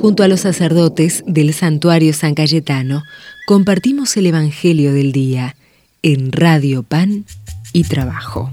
[0.00, 3.02] Junto a los sacerdotes del santuario San Cayetano,
[3.48, 5.56] compartimos el Evangelio del Día
[6.02, 7.24] en Radio Pan
[7.72, 8.48] y Trabajo.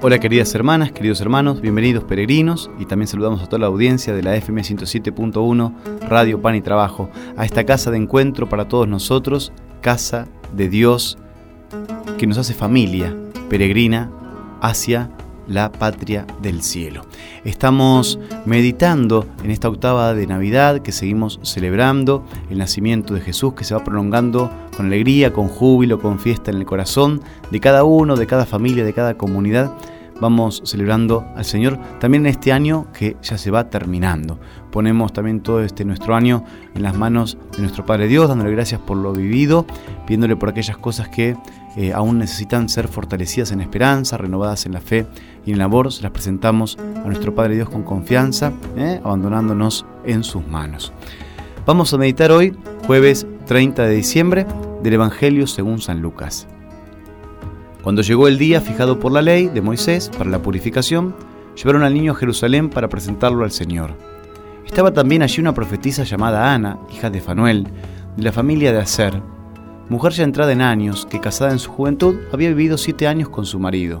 [0.00, 4.22] Hola queridas hermanas, queridos hermanos, bienvenidos peregrinos y también saludamos a toda la audiencia de
[4.22, 5.74] la FM 107.1
[6.08, 11.18] Radio Pan y Trabajo, a esta casa de encuentro para todos nosotros, casa de Dios
[12.18, 13.16] que nos hace familia
[13.48, 14.12] peregrina
[14.60, 15.10] hacia
[15.52, 17.02] la patria del cielo.
[17.44, 23.64] Estamos meditando en esta octava de Navidad que seguimos celebrando el nacimiento de Jesús que
[23.64, 28.16] se va prolongando con alegría, con júbilo, con fiesta en el corazón de cada uno,
[28.16, 29.72] de cada familia, de cada comunidad
[30.22, 34.38] vamos celebrando al Señor también en este año que ya se va terminando.
[34.70, 36.44] Ponemos también todo este nuestro año
[36.76, 39.66] en las manos de nuestro Padre Dios, dándole gracias por lo vivido,
[40.06, 41.36] pidiéndole por aquellas cosas que
[41.76, 45.06] eh, aún necesitan ser fortalecidas en esperanza, renovadas en la fe
[45.44, 45.92] y en el amor.
[45.92, 50.92] Se las presentamos a nuestro Padre Dios con confianza, eh, abandonándonos en sus manos.
[51.66, 54.46] Vamos a meditar hoy, jueves 30 de diciembre,
[54.82, 56.46] del Evangelio según San Lucas.
[57.82, 61.14] Cuando llegó el día fijado por la ley de Moisés para la purificación,
[61.56, 63.96] llevaron al niño a Jerusalén para presentarlo al Señor.
[64.64, 67.66] Estaba también allí una profetisa llamada Ana, hija de Fanuel,
[68.16, 69.20] de la familia de Aser,
[69.88, 73.44] mujer ya entrada en años, que casada en su juventud había vivido siete años con
[73.44, 74.00] su marido.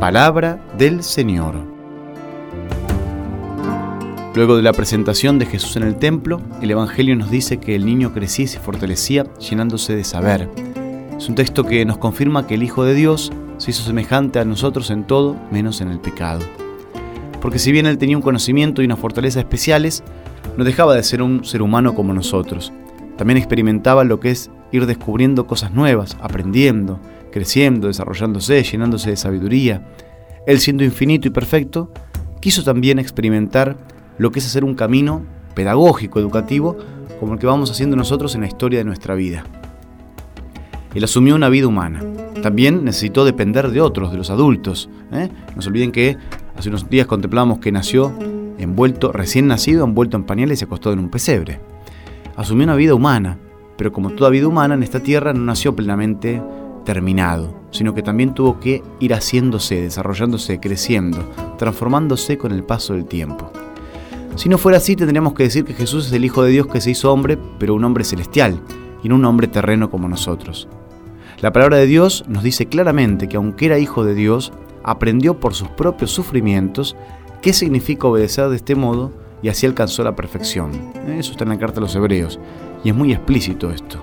[0.00, 1.54] Palabra del Señor.
[4.34, 7.84] Luego de la presentación de Jesús en el templo, el Evangelio nos dice que el
[7.84, 10.48] niño crecía y se fortalecía llenándose de saber
[11.18, 14.44] es un texto que nos confirma que el Hijo de Dios se hizo semejante a
[14.44, 16.40] nosotros en todo, menos en el pecado.
[17.40, 20.04] Porque si bien Él tenía un conocimiento y una fortaleza especiales,
[20.56, 22.72] no dejaba de ser un ser humano como nosotros.
[23.16, 27.00] También experimentaba lo que es ir descubriendo cosas nuevas, aprendiendo,
[27.30, 29.86] creciendo, desarrollándose, llenándose de sabiduría.
[30.46, 31.92] Él siendo infinito y perfecto,
[32.40, 33.76] quiso también experimentar
[34.18, 35.22] lo que es hacer un camino
[35.54, 36.76] pedagógico, educativo,
[37.20, 39.44] como el que vamos haciendo nosotros en la historia de nuestra vida.
[40.94, 42.02] Él asumió una vida humana.
[42.42, 44.88] También necesitó depender de otros, de los adultos.
[45.12, 45.28] ¿eh?
[45.54, 46.16] No se olviden que
[46.56, 48.12] hace unos días contemplamos que nació
[48.58, 51.60] envuelto, recién nacido, envuelto en pañales y acostado en un pesebre.
[52.36, 53.38] Asumió una vida humana,
[53.76, 56.42] pero como toda vida humana en esta tierra no nació plenamente
[57.70, 61.18] sino que también tuvo que ir haciéndose, desarrollándose, creciendo,
[61.58, 63.50] transformándose con el paso del tiempo.
[64.36, 66.80] Si no fuera así, tendríamos que decir que Jesús es el Hijo de Dios que
[66.80, 68.60] se hizo hombre, pero un hombre celestial,
[69.02, 70.68] y no un hombre terreno como nosotros.
[71.40, 75.54] La palabra de Dios nos dice claramente que aunque era hijo de Dios, aprendió por
[75.54, 76.96] sus propios sufrimientos
[77.42, 79.12] qué significa obedecer de este modo
[79.42, 80.72] y así alcanzó la perfección.
[81.06, 82.40] Eso está en la carta a los hebreos
[82.82, 84.02] y es muy explícito esto.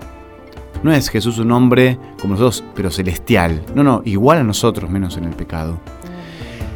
[0.85, 3.63] No es Jesús un hombre como nosotros, pero celestial.
[3.73, 5.79] No, no, igual a nosotros, menos en el pecado.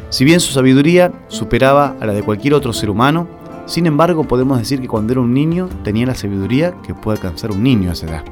[0.08, 3.28] Si bien su sabiduría superaba a la de cualquier otro ser humano,
[3.66, 7.52] sin embargo podemos decir que cuando era un niño tenía la sabiduría que puede alcanzar
[7.52, 8.24] un niño a esa edad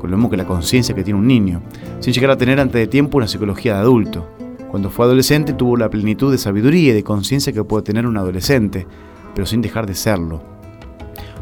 [0.00, 1.62] con lo mismo que la conciencia que tiene un niño,
[2.00, 4.28] sin llegar a tener antes de tiempo una psicología de adulto.
[4.68, 8.16] Cuando fue adolescente tuvo la plenitud de sabiduría y de conciencia que puede tener un
[8.16, 8.84] adolescente,
[9.32, 10.53] pero sin dejar de serlo.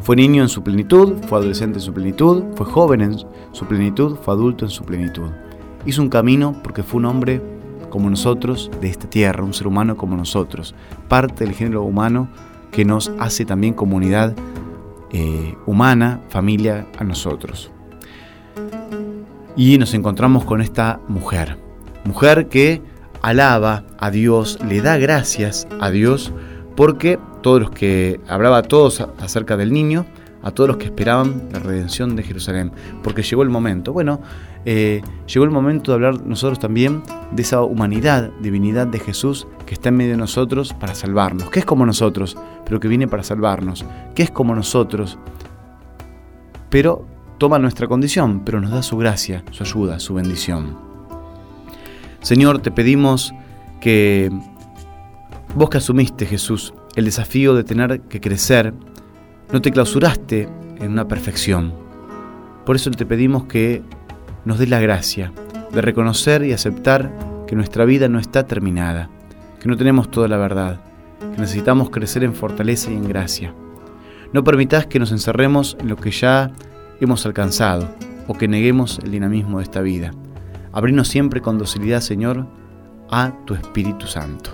[0.03, 3.17] Fue niño en su plenitud, fue adolescente en su plenitud, fue joven en
[3.51, 5.29] su plenitud, fue adulto en su plenitud.
[5.85, 7.41] Hizo un camino porque fue un hombre
[7.89, 10.75] como nosotros de esta tierra, un ser humano como nosotros,
[11.07, 12.27] parte del género humano
[12.71, 14.35] que nos hace también comunidad
[15.11, 17.71] eh, humana, familia a nosotros
[19.55, 21.57] y nos encontramos con esta mujer.
[22.05, 22.81] Mujer que
[23.21, 26.33] alaba a Dios, le da gracias a Dios
[26.75, 30.07] porque todos los que hablaba a todos acerca del niño,
[30.41, 32.71] a todos los que esperaban la redención de Jerusalén,
[33.03, 33.93] porque llegó el momento.
[33.93, 34.19] Bueno,
[34.65, 39.73] eh, llegó el momento de hablar nosotros también de esa humanidad, divinidad de Jesús que
[39.75, 42.35] está en medio de nosotros para salvarnos, que es como nosotros,
[42.65, 43.85] pero que viene para salvarnos,
[44.15, 45.19] que es como nosotros,
[46.69, 47.05] pero
[47.37, 50.77] toma nuestra condición, pero nos da su gracia, su ayuda, su bendición.
[52.21, 53.33] Señor, te pedimos
[53.79, 54.31] que
[55.55, 58.73] vos que asumiste, Jesús, el desafío de tener que crecer,
[59.51, 60.47] no te clausuraste
[60.79, 61.73] en una perfección.
[62.65, 63.81] Por eso te pedimos que
[64.45, 65.31] nos des la gracia
[65.71, 67.11] de reconocer y aceptar
[67.47, 69.09] que nuestra vida no está terminada,
[69.59, 70.81] que no tenemos toda la verdad,
[71.19, 73.53] que necesitamos crecer en fortaleza y en gracia.
[74.31, 76.51] No permitas que nos encerremos en lo que ya
[76.99, 77.87] hemos alcanzado
[78.27, 80.11] o que neguemos el dinamismo de esta vida.
[80.71, 82.47] Abrinos siempre con docilidad, Señor,
[83.09, 84.51] a tu Espíritu Santo.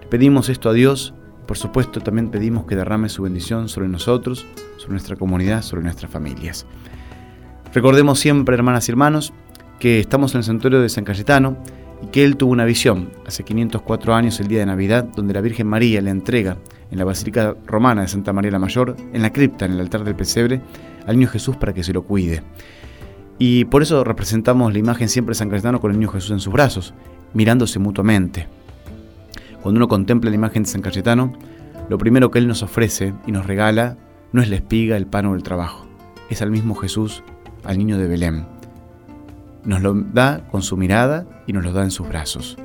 [0.00, 1.14] Le pedimos esto a Dios
[1.50, 6.08] por supuesto también pedimos que derrame su bendición sobre nosotros, sobre nuestra comunidad, sobre nuestras
[6.08, 6.64] familias.
[7.74, 9.32] Recordemos siempre, hermanas y hermanos,
[9.80, 11.56] que estamos en el santuario de San Cayetano
[12.04, 15.40] y que él tuvo una visión hace 504 años el día de Navidad donde la
[15.40, 16.56] Virgen María le entrega
[16.88, 20.04] en la Basílica Romana de Santa María la Mayor, en la cripta, en el altar
[20.04, 20.60] del pesebre,
[21.04, 22.44] al niño Jesús para que se lo cuide.
[23.40, 26.38] Y por eso representamos la imagen siempre de San Cayetano con el niño Jesús en
[26.38, 26.94] sus brazos,
[27.34, 28.59] mirándose mutuamente.
[29.62, 31.32] Cuando uno contempla la imagen de San Cayetano,
[31.88, 33.98] lo primero que Él nos ofrece y nos regala
[34.32, 35.86] no es la espiga, el pan o el trabajo,
[36.30, 37.22] es al mismo Jesús,
[37.64, 38.46] al niño de Belén.
[39.64, 42.56] Nos lo da con su mirada y nos lo da en sus brazos.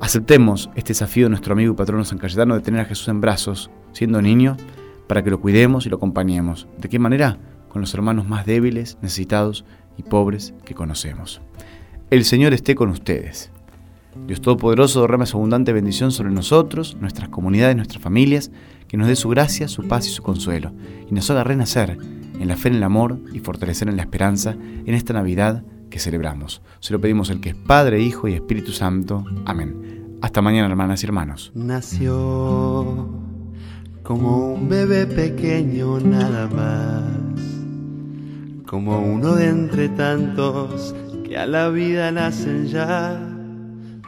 [0.00, 3.22] Aceptemos este desafío de nuestro amigo y patrono San Cayetano de tener a Jesús en
[3.22, 4.56] brazos, siendo niño,
[5.06, 6.68] para que lo cuidemos y lo acompañemos.
[6.78, 7.38] ¿De qué manera?
[7.70, 9.64] Con los hermanos más débiles, necesitados
[9.96, 11.40] y pobres que conocemos.
[12.10, 13.50] El Señor esté con ustedes.
[14.26, 18.50] Dios Todopoderoso derrame su abundante bendición sobre nosotros, nuestras comunidades, nuestras familias,
[18.88, 20.72] que nos dé su gracia, su paz y su consuelo,
[21.08, 21.98] y nos haga renacer
[22.40, 25.98] en la fe, en el amor y fortalecer en la esperanza en esta Navidad que
[25.98, 26.62] celebramos.
[26.80, 29.24] Se lo pedimos el que es Padre, Hijo y Espíritu Santo.
[29.44, 30.18] Amén.
[30.22, 31.52] Hasta mañana, hermanas y hermanos.
[31.54, 33.08] Nació
[34.02, 37.42] como un bebé pequeño nada más,
[38.66, 43.35] como uno de entre tantos que a la vida nacen ya.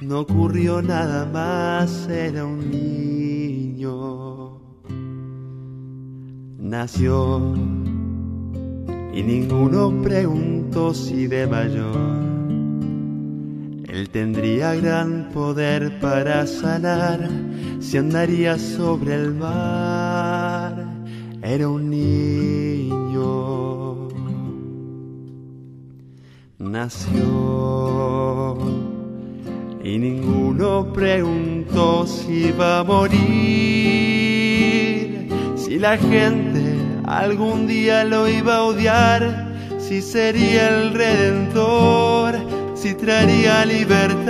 [0.01, 4.59] No ocurrió nada más, era un niño.
[6.59, 7.55] Nació
[9.13, 12.19] y ninguno preguntó si de mayor
[13.99, 17.29] él tendría gran poder para sanar
[17.81, 20.87] si andaría sobre el mar.
[21.43, 23.29] Era un niño.
[26.59, 27.89] Nació
[29.89, 33.19] y ninguno preguntó si iba a morir,
[35.57, 36.75] si la gente
[37.07, 42.35] algún día lo iba a odiar, si sería el redentor,
[42.75, 44.29] si traería libertad.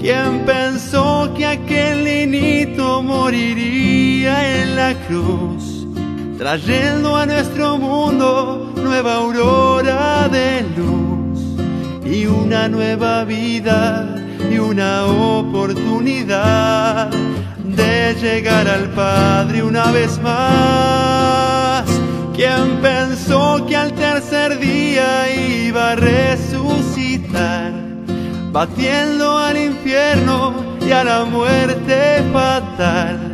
[0.00, 5.49] ¿Quién pensó que aquel niñito moriría en la cruz,
[6.40, 11.38] trayendo a nuestro mundo nueva aurora de luz
[12.02, 14.16] y una nueva vida?
[14.50, 17.10] y una oportunidad
[17.62, 21.84] de llegar al Padre una vez más.
[22.34, 25.30] ¿Quién pensó que al tercer día
[25.66, 27.72] iba a resucitar,
[28.50, 33.29] batiendo al infierno y a la muerte fatal,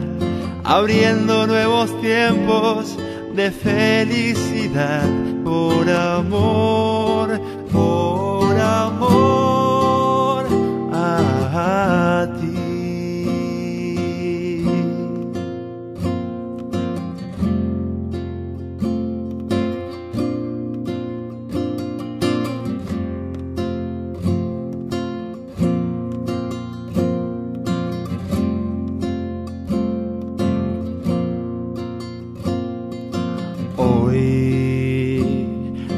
[0.66, 2.96] abriendo nuevos tiempos
[3.34, 5.08] de felicidad
[5.44, 7.40] por amor,
[7.70, 9.36] por amor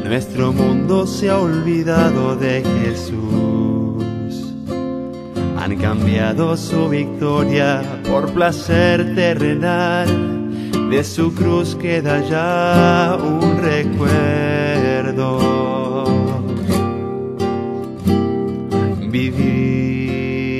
[0.08, 4.54] Nuestro mundo se ha olvidado de Jesús.
[5.58, 10.08] Han cambiado su victoria por placer terrenal.
[10.90, 15.38] De su cruz queda ya un recuerdo.
[19.10, 20.58] Vivir,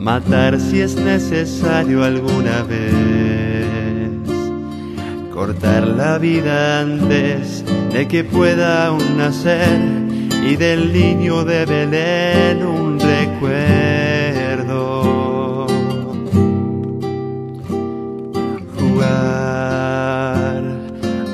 [0.00, 3.51] matar si es necesario alguna vez.
[5.32, 9.80] Cortar la vida antes de que pueda aún nacer
[10.46, 13.42] y del niño de Belén un recuerdo.
[18.78, 20.62] Jugar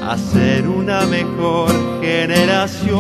[0.05, 2.99] a ser una mejor generación,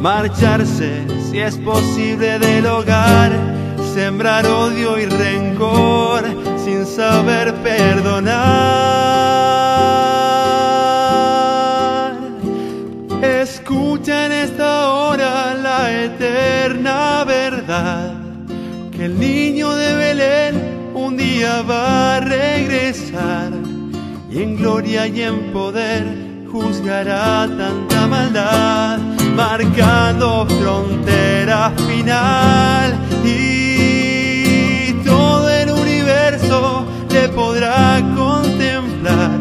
[0.00, 3.30] marcharse si es posible del hogar,
[3.94, 6.24] sembrar odio y rencor
[6.64, 8.53] sin saber perdonar.
[21.44, 23.52] va a regresar
[24.30, 26.04] y en gloria y en poder
[26.50, 28.98] juzgará tanta maldad,
[29.36, 39.38] marcando frontera final y todo el universo le podrá contemplar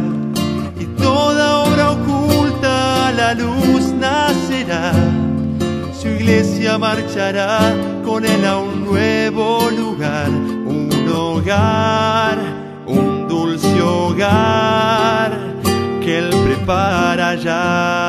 [0.79, 4.91] y toda obra oculta a la luz nacerá.
[5.99, 9.92] Su iglesia marchará con él a un nuevo lugar
[12.87, 15.31] un dulce hogar
[16.01, 18.02] que él prepara ya.